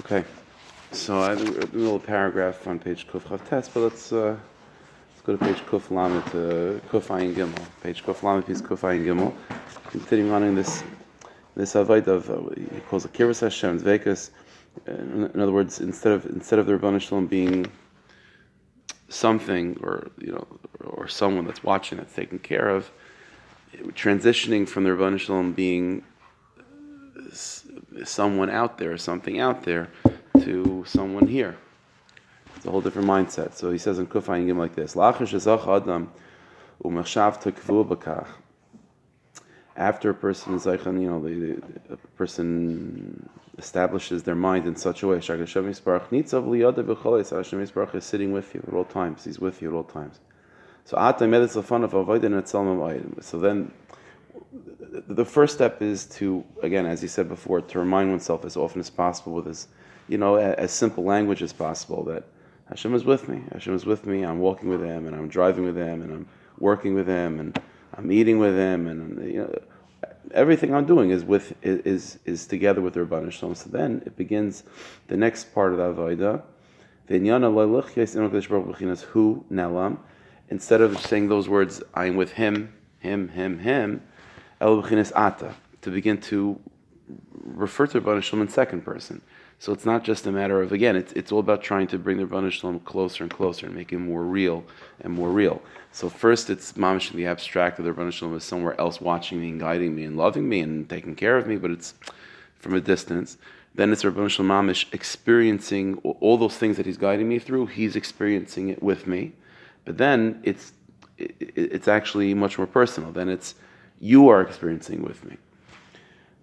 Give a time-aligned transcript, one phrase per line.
[0.00, 0.24] Okay,
[0.92, 4.36] so I have a little paragraph on page Kuf Chav Tes, but let's uh,
[5.10, 7.60] let's go to page Kuf Lamet, uh, Kuf Ayin Gimel.
[7.82, 9.34] Page Kuf Lamet, piece Kuf Ayin Gimel.
[9.90, 10.84] Continuing on in this
[11.56, 14.30] this avoid of uh, he calls it Kiras Hashem Zvekas.
[14.86, 17.66] In, in other words, instead of instead of the Rebbeinu Shalom being
[19.08, 20.46] something or you know
[20.84, 22.92] or someone that's watching that's taken care of,
[23.94, 26.04] transitioning from the Rebbeinu Shalom being
[28.04, 29.88] someone out there, something out there,
[30.40, 31.56] to someone here.
[32.56, 33.54] It's a whole different mindset.
[33.54, 36.12] So he says in Kufayim like this: adam
[39.76, 45.04] After a person is like, you know, the, the, person establishes their mind in such
[45.04, 45.80] a way, Hashem is
[48.04, 49.24] sitting with you at all times.
[49.24, 50.18] He's with you at all times.
[50.84, 50.96] So
[53.20, 53.70] So then
[55.08, 58.80] the first step is to, again, as you said before, to remind oneself as often
[58.80, 59.68] as possible with as,
[60.08, 62.24] you know, as simple language as possible that
[62.68, 63.42] Hashem is with me.
[63.52, 64.24] Hashem is with me.
[64.24, 67.60] I'm walking with Him, and I'm driving with Him, and I'm working with Him, and
[67.94, 69.58] I'm eating with Him, and you know,
[70.32, 73.54] everything I'm doing is with is is together with the Rabban Shalom.
[73.54, 74.64] So then it begins
[75.06, 76.42] the next part of the Avodah.
[79.08, 79.98] Who Nelam.
[80.50, 84.02] Instead of saying those words, I'm with Him, Him, Him, Him
[84.60, 86.58] El Ata, to begin to
[87.44, 89.20] refer to Rabban Shalom in second person.
[89.60, 92.18] So it's not just a matter of, again, it's, it's all about trying to bring
[92.18, 94.64] the Rabban Shalom closer and closer and make him more real
[95.00, 95.62] and more real.
[95.90, 99.40] So first it's mamish in the abstract that the Rabban Shalom is somewhere else watching
[99.40, 101.94] me and guiding me and loving me and taking care of me, but it's
[102.58, 103.38] from a distance.
[103.74, 107.96] Then it's Rabban Shalom mamish experiencing all those things that he's guiding me through, he's
[107.96, 109.32] experiencing it with me.
[109.84, 110.72] But then it's,
[111.16, 113.10] it, it's actually much more personal.
[113.12, 113.54] Then it's,
[114.00, 115.36] you are experiencing with me.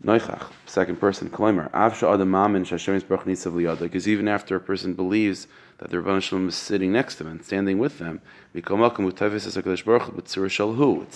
[0.04, 5.48] Noichach, second person, Kleimer, Avsha Shashem Baruch because even after a person believes
[5.80, 8.22] that the Rabban Shalom is sitting next to them and standing with them,
[8.54, 8.68] it's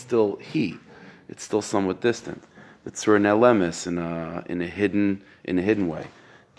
[0.01, 0.77] still he,
[1.27, 2.43] it's still somewhat distant.
[2.85, 6.07] It's in a in a hidden in a hidden way.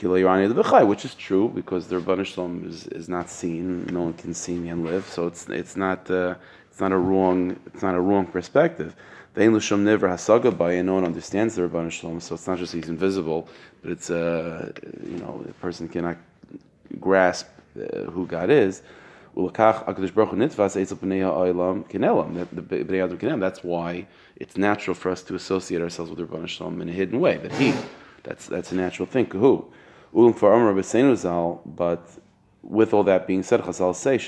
[0.03, 4.57] Which is true because the Rabban Shalom is, is not seen, no one can see
[4.57, 6.37] me and live, so it's it's not uh,
[6.71, 8.95] it's not a wrong it's not a wrong perspective.
[9.33, 12.19] The Lusham never hasaga by, and no one understands the Rabban Shalom.
[12.19, 13.49] So it's not just he's invisible,
[13.81, 14.73] but it's uh,
[15.05, 16.17] you know a person cannot
[16.99, 17.47] grasp
[17.77, 18.83] uh, who God is.
[19.37, 19.71] That's
[23.63, 27.37] why it's natural for us to associate ourselves with Rabban Shalom in a hidden way.
[27.37, 27.73] That he,
[28.25, 29.27] that's that's a natural thing.
[29.27, 29.65] But
[32.63, 34.19] with all that being said, Chazal say,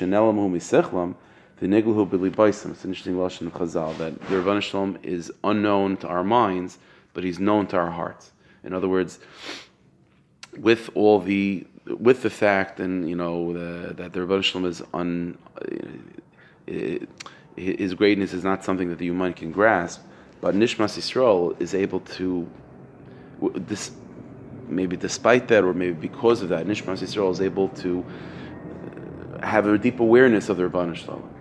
[1.63, 2.73] the Niglahu Bili Baisim.
[2.73, 6.79] It's an interesting Lashon of Chazal that the Rabban Shalom is unknown to our minds,
[7.15, 8.33] but he's known to our hearts.
[8.65, 9.21] In other words,
[10.59, 14.83] with all the with the fact and you know the, that the Rabban Shalom is
[14.93, 17.07] un uh, uh, uh,
[17.55, 20.01] his greatness is not something that the human can grasp,
[20.41, 22.51] but Nishmas Yisrael is able to
[23.55, 23.93] this
[24.69, 28.05] maybe despite that or maybe because of that Nishmas Yisrael is able to
[29.45, 31.32] have a deep awareness of the Rabban Shalom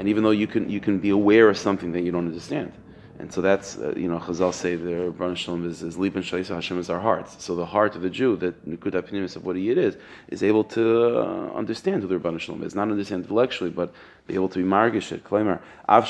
[0.00, 2.72] and even though you can you can be aware of something that you don't understand.
[3.18, 6.54] And so that's, uh, you know, Chazal say the Rabban Shalom is, is Liban Shaisa
[6.54, 7.44] Hashem is our hearts.
[7.44, 10.64] So the heart of the Jew, that Nikuta Pinimis of what he is, is able
[10.64, 12.74] to uh, understand who the Rabban Shalom is.
[12.74, 13.92] Not understand intellectually, but
[14.26, 15.22] be able to be margish it.
[15.22, 16.04] Claimer, Av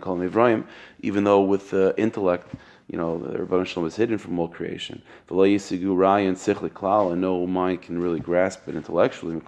[0.00, 0.64] Kol Mivraim,
[1.00, 2.52] even though with the intellect,
[2.88, 5.02] you know, the Rabban Shalom is hidden from all creation.
[5.28, 5.34] The
[7.12, 9.40] and no mind can really grasp it intellectually.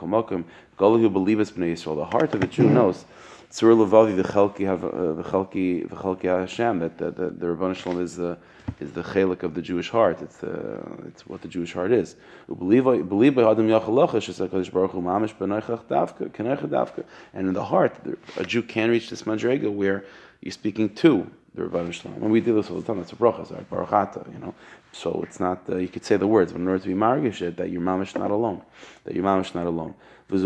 [0.76, 1.96] Galu who believe Yisrael.
[1.96, 3.04] The heart of a Jew knows.
[3.50, 4.88] Tzur Levavi v'chelki have uh,
[5.22, 8.36] v'chelki Hashem that the, the, the Rabban Shalom is the
[8.80, 10.20] is the chelik of the Jewish heart.
[10.22, 12.16] It's the it's what the Jewish heart is.
[12.48, 17.04] Believe believe by Adam Yachalacha Shesakadosh Baruch Hu Mamish B'Noichach Davka Keneicha Davka.
[17.32, 17.94] And in the heart,
[18.36, 20.04] a Jew can reach this madrega where
[20.40, 22.20] you're speaking to the Rabban Shalom.
[22.20, 24.54] When we do this all the time, that's a bracha, like barachata, you know.
[24.92, 27.40] So it's not, uh, you could say the words, but in order to be margish
[27.42, 28.62] it, that your mamish not alone,
[29.04, 29.94] that your mamish not alone.
[30.30, 30.44] And this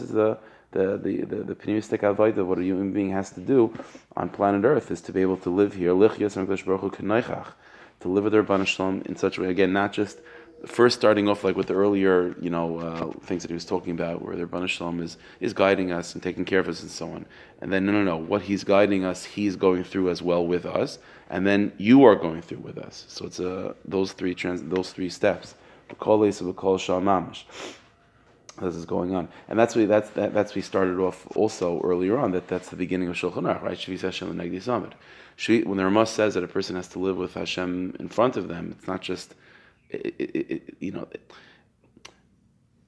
[0.00, 0.38] is the
[0.72, 3.72] the the the, the pneumistic avodah what a human being has to do
[4.16, 6.18] on planet Earth is to be able to live here, to live
[8.24, 9.48] with the Rabban Shalom in such a way.
[9.48, 10.20] Again, not just
[10.66, 13.92] first starting off like with the earlier, you know, uh, things that he was talking
[13.92, 16.90] about, where the Rabban Shalom is is guiding us and taking care of us and
[16.90, 17.26] so on.
[17.60, 20.66] And then no, no, no, what he's guiding us, he's going through as well with
[20.66, 20.98] us,
[21.28, 23.04] and then you are going through with us.
[23.08, 25.54] So it's uh, those three trans, those three steps.
[28.60, 32.18] this is going on, and that's we that's that, that's we started off also earlier
[32.18, 33.78] on that that's the beginning of Shulchan Aruch, right?
[35.66, 38.48] When the Ramah says that a person has to live with Hashem in front of
[38.48, 39.34] them, it's not just,
[39.90, 41.08] it, it, it, you know.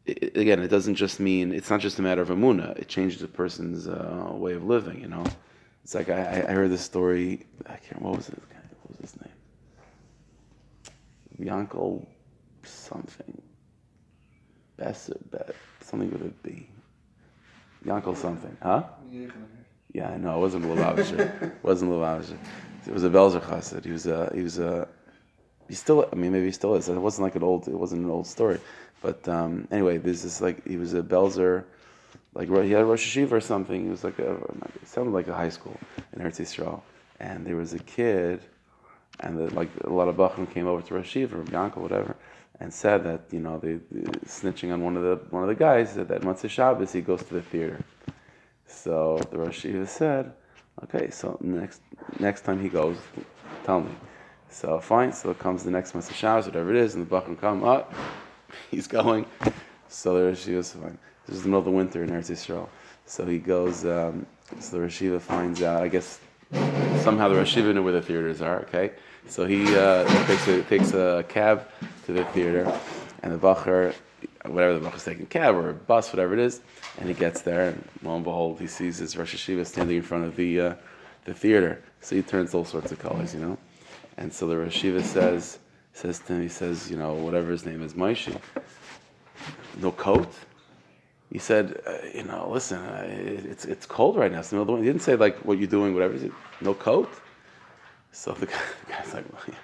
[0.06, 2.76] again, it doesn't just mean it's not just a matter of amuna.
[2.78, 5.00] It changes a person's uh, way of living.
[5.00, 5.24] You know,
[5.84, 7.46] it's like I, I heard this story.
[7.66, 8.02] I can't.
[8.02, 8.38] What was it?
[8.82, 9.32] What was his name?
[11.48, 12.06] Yankel
[12.64, 13.40] something.
[14.76, 16.68] Besser, bet something with a B.
[17.84, 18.84] Yankel something, huh?
[19.92, 20.36] Yeah, I know.
[20.36, 21.42] It wasn't Lubavitcher.
[21.42, 22.38] it wasn't Lubavitcher.
[22.86, 23.84] It was a Belzer Chassid.
[23.84, 24.30] He was a.
[24.34, 24.88] He was a.
[25.72, 26.06] He still.
[26.12, 26.90] I mean, maybe he still is.
[26.90, 27.66] It wasn't like an old.
[27.66, 28.60] It wasn't an old story.
[29.00, 31.64] But um, anyway, this like he was a Belzer.
[32.34, 33.84] Like he had a Rosh HaYeshiva or something.
[33.84, 34.32] He was like a.
[34.82, 35.80] It sounded like a high school
[36.12, 36.82] in Eretz Yisrael,
[37.20, 38.42] and there was a kid,
[39.20, 42.16] and the, like a lot of Bachim came over to Rosh HaYeshiva or Bianca, whatever,
[42.60, 45.54] and said that you know they, they snitching on one of the one of the
[45.54, 47.82] guys that that Motzei Shabbos he goes to the theater.
[48.66, 50.32] So the Rosh Yeshiva said,
[50.84, 51.80] okay, so next
[52.18, 52.98] next time he goes,
[53.64, 53.92] tell me.
[54.52, 57.40] So fine, so it comes the next Motzei Shabbos, whatever it is, and the Bachim
[57.40, 57.92] come up,
[58.70, 59.24] he's going.
[59.88, 60.98] So the Yeshiva fine.
[61.26, 62.68] This is the middle of the winter in Eretz Yisrael.
[63.06, 64.26] So he goes, um,
[64.60, 66.20] so the Rosh Yeshiva finds out, I guess
[67.00, 68.92] somehow the Rosh Yeshiva knew where the theaters are, okay?
[69.26, 71.66] So he uh, takes, a, takes a cab
[72.04, 72.78] to the theater,
[73.22, 73.94] and the Bacher
[74.44, 76.60] whatever the is taking cab or bus, whatever it is,
[76.98, 80.02] and he gets there, and lo and behold, he sees his Rosh HaYeshiva standing in
[80.02, 80.74] front of the uh,
[81.24, 81.82] the theater.
[82.00, 83.58] So he turns all sorts of colors, you know.
[84.16, 85.58] And so the Rosh says
[85.94, 88.38] says to him, he says, you know, whatever his name is, Maishi,
[89.80, 90.32] no coat.
[91.30, 94.40] He said, uh, you know, listen, uh, it's it's cold right now.
[94.40, 94.76] It's the winter.
[94.78, 96.14] He didn't say like what you're doing, whatever.
[96.14, 97.10] He said, no coat.
[98.12, 99.54] So the, guy, the guy's like, well, yeah.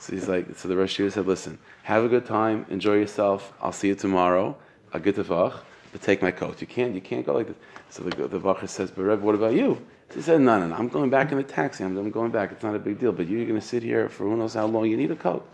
[0.00, 3.52] So he's like, so the Rosh said, listen, have a good time, enjoy yourself.
[3.62, 4.56] I'll see you tomorrow.
[4.92, 5.22] I'll get the
[5.92, 6.60] but take my coat.
[6.60, 7.56] You can't, you can't go like this.
[7.90, 9.80] So the, the Vacher says, but Rebbe, what about you?
[10.14, 11.84] He said, no, no, no, I'm going back in the taxi.
[11.84, 12.52] I'm, I'm going back.
[12.52, 13.12] It's not a big deal.
[13.12, 14.86] But you're going to sit here for who knows how long.
[14.86, 15.46] You need a coat.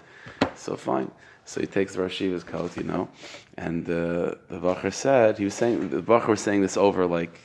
[0.55, 1.11] So fine.
[1.45, 3.09] So he takes the Rosh coat, you know.
[3.57, 7.41] And uh, the Vacher said, he was saying, the Vacher was saying this over like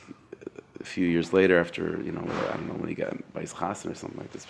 [0.80, 3.54] a few years later after, you know, I don't know, when he got by his
[3.54, 4.46] chassan or something like this.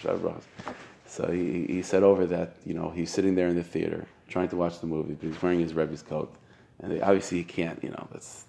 [1.06, 4.48] So he, he said over that, you know, he's sitting there in the theater trying
[4.48, 6.34] to watch the movie, but he's wearing his Rebbe's coat.
[6.80, 8.44] And they, obviously he can't, you know, that's,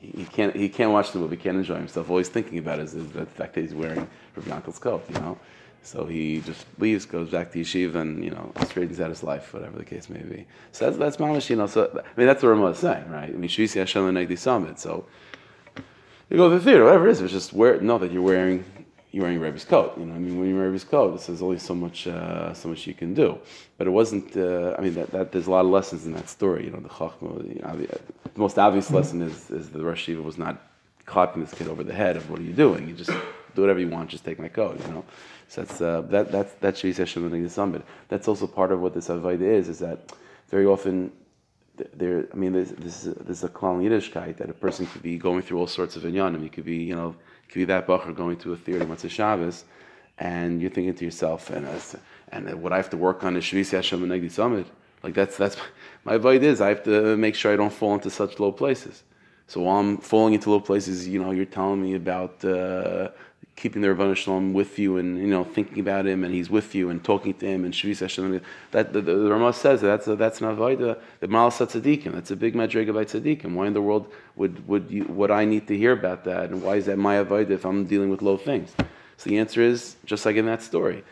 [0.00, 2.10] he, he, can't, he can't watch the movie, can't enjoy himself.
[2.10, 5.14] All he's thinking about is, is the fact that he's wearing Rebbe Yankel's coat, you
[5.14, 5.38] know.
[5.84, 9.52] So he just leaves, goes back to yeshiva, and you know straightens out his life,
[9.52, 10.46] whatever the case may be.
[10.70, 11.66] So that's that's mamash, you know.
[11.66, 13.28] So I mean, that's what Ramah is saying, right?
[13.28, 14.78] I mean, Shvisi Hashem Summit.
[14.78, 15.06] So
[16.30, 18.64] you go to the theater, whatever it is, it's just wear know that you're wearing
[19.12, 19.92] you're wearing Rebbe's coat.
[19.98, 22.70] You know, I mean, when you wear Rebbe's coat, there's only so much, uh, so
[22.70, 23.38] much you can do.
[23.76, 24.34] But it wasn't.
[24.34, 26.64] Uh, I mean, that, that, there's a lot of lessons in that story.
[26.64, 27.46] You know, the chachma.
[27.46, 30.62] You know, the, most obvious lesson is, is the Rosh HaYeshiva was not
[31.04, 32.88] clapping this kid over the head of what are you doing?
[32.88, 33.10] You just
[33.54, 34.08] do whatever you want.
[34.08, 34.80] Just take my coat.
[34.80, 35.04] You know.
[35.48, 39.08] So that's uh, that that's that's Shvis Hashem the That's also part of what this
[39.08, 39.68] avodah is.
[39.68, 40.14] Is that
[40.48, 41.12] very often
[41.76, 42.26] there.
[42.32, 45.18] I mean, there's, this is this is a klal Yiddishkeit that a person could be
[45.18, 46.42] going through all sorts of inyanim.
[46.42, 47.14] He could be, you know
[47.52, 49.64] could be that bacher going to a theater Motzei Shabbos,
[50.18, 51.66] and you're thinking to yourself, and
[52.30, 54.66] and what I have to work on is Shvisi Hashem and Summit.
[55.02, 55.56] Like that's that's
[56.04, 59.02] my advice is I have to make sure I don't fall into such low places.
[59.48, 63.10] So while I'm falling into low places, you know, you're telling me about uh,
[63.56, 66.74] keeping the Rebbeinu Shalom with you and you know thinking about him and he's with
[66.74, 68.40] you and talking to him and Shvis Hashem.
[68.70, 72.12] That the, the, the Ramah says that that's a, that's an avodah the Malasat Tzaddikim.
[72.12, 73.54] That's a big madriga by Tzaddikim.
[73.54, 76.62] Why in the world would would you, would I need to hear about that and
[76.62, 78.74] why is that my avodah if I'm dealing with low things?
[79.16, 81.04] So the answer is just like in that story.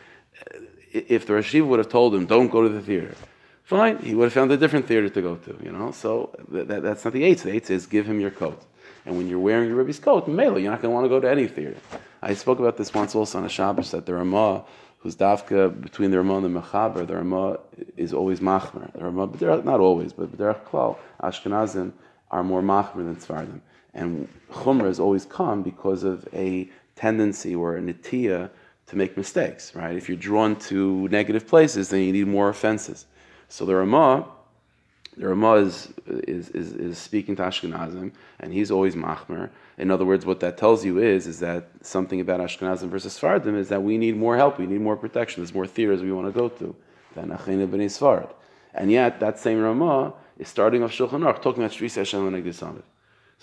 [0.91, 3.15] If the Rashiv would have told him, "Don't go to the theater,"
[3.63, 5.57] fine, he would have found a different theater to go to.
[5.63, 7.39] You know, so that, that's not the eight.
[7.39, 8.61] The eight is give him your coat.
[9.05, 11.19] And when you're wearing your Rebbe's coat, Mela, you're not going to want to go
[11.19, 11.77] to any theater.
[12.21, 14.63] I spoke about this once also on a Shabbos that the Ramah,
[14.99, 17.59] who's dafka between the Ramah and the Mechaber, the Ramah
[17.97, 18.93] is always machmer.
[18.93, 20.97] The Ramah, but they're not always, but they're klal.
[21.21, 21.93] Ashkenazim
[22.29, 23.61] are more machmer than Sfardim.
[23.93, 28.51] And Chumrah has always come because of a tendency or a nitiya
[28.87, 29.95] to make mistakes, right?
[29.97, 33.05] If you're drawn to negative places, then you need more offenses.
[33.47, 34.27] So the Ramah
[35.17, 39.49] the Ramah is, is, is, is, speaking to Ashkenazim, and he's always machmer.
[39.77, 43.57] In other words, what that tells you is, is that something about Ashkenazim versus Sfardim
[43.57, 46.33] is that we need more help, we need more protection, there's more theaters we want
[46.33, 46.75] to go to
[47.15, 48.31] than Achina b'nei Sfard.
[48.73, 52.55] And yet, that same Ramah is starting off Shulchan Aruch, talking about Shvis Hashem and
[52.55, 52.73] So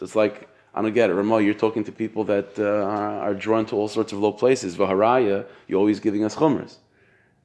[0.00, 1.14] it's like, I don't get it.
[1.14, 4.76] Ramah, you're talking to people that uh, are drawn to all sorts of low places.
[4.76, 6.76] Vaharaya, you're always giving us chumras.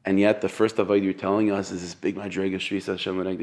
[0.05, 3.39] And yet, the first avoid you're telling us is this big Madrega Shvis Hashem and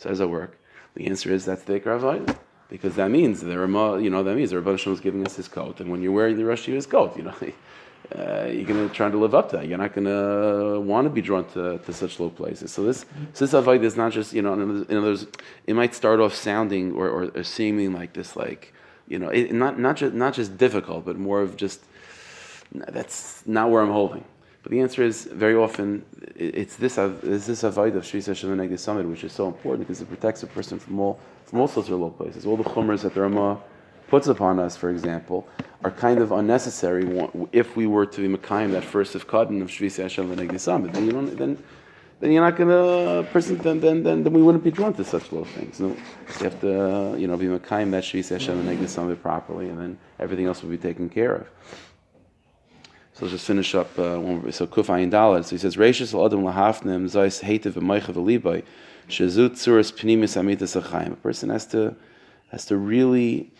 [0.00, 0.58] so how does work?
[0.94, 2.36] The answer is that's the Ikar Avodah.
[2.70, 5.36] Because that means the Rama, you know, that means the Rebbe Shalom is giving us
[5.36, 7.34] his coat, and when you're wearing the Rosh Yeshiva's coat, you know,
[8.16, 9.66] uh, you're going to try to live up to that.
[9.66, 12.72] You're not going to want to be drawn to, to such low places.
[12.72, 13.04] So this
[13.34, 15.26] so this avoid is not just you know, in other words,
[15.66, 18.72] it might start off sounding or, or, or seeming like this, like
[19.08, 21.80] you know, it, not not just not just difficult, but more of just
[22.72, 24.24] that's not where I'm holding.
[24.62, 26.04] But the answer is very often
[26.36, 30.08] it's this it's this avoid of Shri Hashem Summit, which is so important because it
[30.08, 33.14] protects a person from all from all sorts of low places, all the chumras that
[33.14, 33.58] the Rama
[34.10, 35.46] puts upon us, for example,
[35.84, 37.04] are kind of unnecessary
[37.52, 40.92] if we were to be Makayim, that first of Kadden of Shvisi Hashem V'negdisam.
[40.92, 41.62] Then you don't, then,
[42.18, 43.56] then you're not gonna person.
[43.58, 45.80] Then, then, then, then we wouldn't be drawn to such low things.
[45.80, 49.98] No, you have to, you know, be Makayim that Shvisi Hashem V'negdisam properly, and then
[50.18, 51.46] everything else will be taken care of.
[53.14, 53.98] So let's just finish up.
[53.98, 55.44] Uh, so Kuf Ayin Dalad.
[55.44, 58.62] So he says, "Reishis Adam lahafnim zayis heitev v'meichav v'libay
[59.08, 61.96] shezut tzuras pnimis amitas achayim." A person has to
[62.50, 63.52] has to really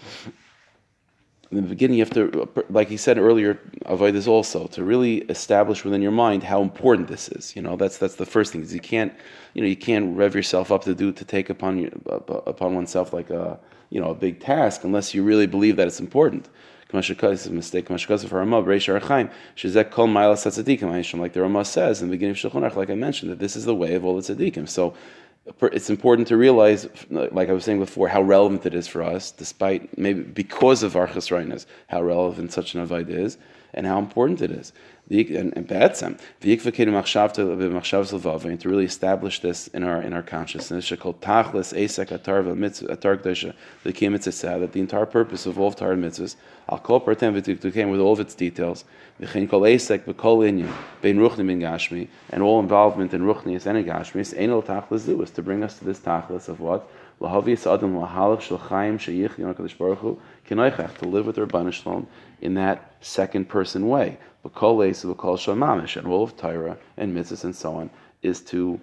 [1.51, 5.19] in the beginning, you have to, like he said earlier, avoid this also to really
[5.23, 7.57] establish within your mind how important this is.
[7.57, 8.63] You know, that's that's the first thing.
[8.63, 9.13] Is you can't,
[9.55, 13.31] you know, you can't rev yourself up to do to take upon upon oneself like
[13.31, 13.59] a
[13.91, 16.49] you know a big task unless you really believe that it's important.
[16.93, 17.89] Is a mistake.
[17.91, 18.29] Like the
[21.41, 23.95] Ramah says in the beginning of Shulchan like I mentioned, that this is the way
[23.95, 24.69] of all the tzaddikim.
[24.69, 24.95] So
[25.63, 29.31] it's important to realize, like I was saying before, how relevant it is for us,
[29.31, 33.39] despite maybe because of our chesroiness, how relevant such an avoid is,
[33.75, 34.73] and how important it is.
[35.13, 35.69] And, to
[38.69, 42.45] really establish this in our in our consciousness, called tachlis esek atar
[42.87, 43.21] atar
[44.61, 46.37] that the entire purpose of all Torah mitzvahs,
[46.69, 47.35] al kol partem
[47.91, 48.85] with all of its details,
[49.21, 50.73] v'chein kol esek v'kol inyan
[51.03, 55.09] bein ruchni bin gashmi, and all involvement in ruchnius and in gashmis, ein el tachlis
[55.21, 56.89] is to bring us to this tachlis of what
[57.21, 60.17] lahavius adam lahalach shel chaim sheyich yonakadosh baruch hu
[60.49, 62.09] to live with the Rabban Shalom
[62.41, 64.19] in that second person way.
[64.43, 67.91] And all of Torah and mitzvahs and so on,
[68.23, 68.81] is to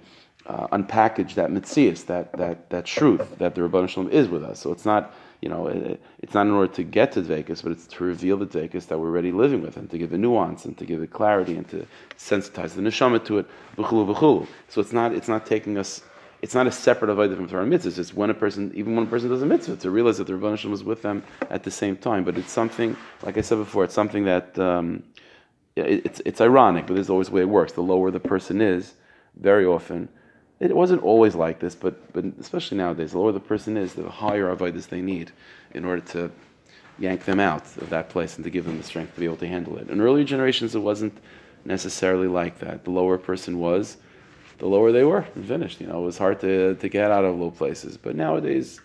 [0.48, 4.60] uh, unpackage that mitzias, that, that, that truth that the Rabban Shalom is with us.
[4.60, 7.72] So it's not, you know, it, it's not in order to get to Dvekas, but
[7.72, 10.66] it's to reveal the Dvekas that we're already living with and to give it nuance
[10.66, 11.86] and to give it clarity and to
[12.18, 13.48] sensitize the neshama to it.
[14.70, 16.02] So it's not, it's not taking us
[16.42, 17.98] it's not a separate avodah from Torah mitzvahs.
[17.98, 20.34] It's when a person, even when a person does a mitzvah, to realize that the
[20.34, 22.24] Rebbeinu was with them at the same time.
[22.24, 25.04] But it's something, like I said before, it's something that um,
[25.76, 27.74] it's it's ironic, but there's always the way it works.
[27.74, 28.94] The lower the person is,
[29.36, 30.10] very often,
[30.60, 34.10] it wasn't always like this, but but especially nowadays, the lower the person is, the
[34.10, 35.32] higher avodas they need
[35.74, 36.32] in order to
[37.00, 39.38] yank them out of that place and to give them the strength to be able
[39.38, 39.90] to handle it.
[39.90, 41.16] In earlier generations, it wasn't
[41.66, 42.84] necessarily like that.
[42.86, 43.98] The lower person was
[44.58, 45.80] the lower they were and finished.
[45.82, 47.98] You know, it was hard to, to get out of low places.
[47.98, 48.80] But nowadays,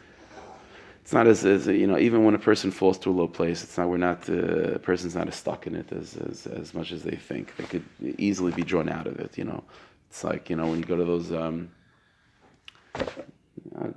[1.02, 3.62] it's not as, as you know, even when a person falls to a low place,
[3.62, 6.74] it's not, we're not, uh, a person's not as stuck in it as, as, as
[6.74, 7.56] much as they think.
[7.56, 7.84] They could
[8.18, 9.64] easily be drawn out of it, you know.
[10.08, 11.70] It's like, you know, when you go to those um,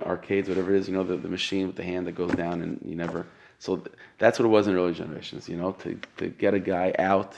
[0.02, 2.62] arcades, whatever it is, you know, the, the machine with the hand that goes down
[2.62, 3.26] and you never,
[3.58, 6.58] so th- that's what it was in early generations, you know, to, to get a
[6.60, 7.34] guy out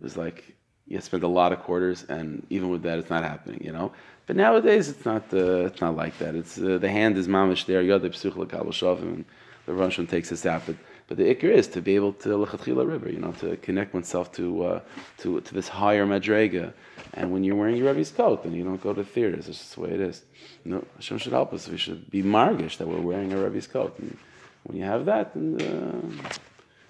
[0.00, 0.54] it was like,
[0.88, 3.62] you spend a lot of quarters, and even with that, it's not happening.
[3.64, 3.92] You know.
[4.26, 5.32] But nowadays, it's not.
[5.32, 6.34] Uh, it's not like that.
[6.34, 7.82] It's uh, the hand is mamish there.
[7.82, 9.24] You Yod psuchla kabel and
[9.66, 10.62] the Russian takes us out.
[10.66, 10.76] But
[11.08, 13.08] but the ikr is to be able to lechatchila river.
[13.10, 14.80] You know, to connect oneself to uh,
[15.18, 16.72] to to this higher madrega.
[17.14, 19.48] And when you're wearing your Rebbe's coat, then you don't go to theaters.
[19.48, 20.22] It's just the way it is.
[20.64, 21.68] No, Hashem should help us.
[21.68, 23.96] We should be margish that we're wearing a Rebbe's coat.
[23.98, 24.16] And
[24.64, 26.30] when you have that, then, uh,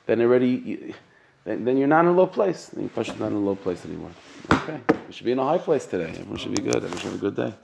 [0.07, 0.95] then already
[1.47, 2.67] then, then you're not in a low place.
[2.67, 4.11] Then you're not in a low place anymore.
[4.53, 4.81] Okay.
[5.07, 6.11] We should be in a high place today.
[6.11, 6.76] Everyone should be good.
[6.76, 7.55] Everyone should have a good day.